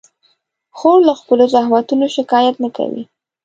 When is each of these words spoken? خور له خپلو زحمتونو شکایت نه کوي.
خور 0.77 0.99
له 1.07 1.13
خپلو 1.21 1.43
زحمتونو 1.55 2.05
شکایت 2.17 2.55
نه 2.63 2.69
کوي. 2.77 3.03